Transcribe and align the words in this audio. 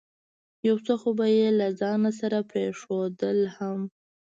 یو 0.67 0.77
څه 0.85 0.93
خو 1.01 1.09
به 1.17 1.27
یې 1.37 1.47
له 1.59 1.67
ځانه 1.79 2.11
سره 2.19 2.37
پرېښودل 2.51 3.39
هم. 3.55 3.79